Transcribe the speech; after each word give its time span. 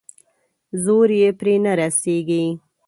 زور 0.83 1.09
يې 1.19 1.29
پرې 1.39 1.55
نه 1.63 1.71
رسېږي. 1.79 2.43